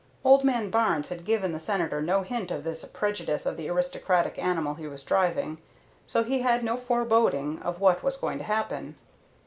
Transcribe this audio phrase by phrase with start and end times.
[0.23, 4.35] Old man Barnes had given the Senator no hint of this prejudice of the aristocratic
[4.39, 5.59] animal he was driving,
[6.07, 8.95] so he had no foreboding of what was going to happen.